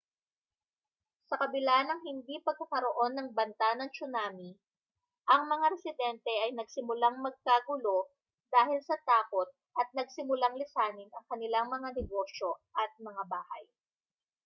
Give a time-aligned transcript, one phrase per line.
[1.29, 4.49] sa kabila ng hindi pagkakaroon ng banta ng tsunami
[5.33, 7.97] ang mga residente ay nagsimulang magkagulo
[8.55, 12.49] dahil sa takot at nagsimulang lisanin ang kanilang mga negosyo
[12.81, 13.65] at mga bahay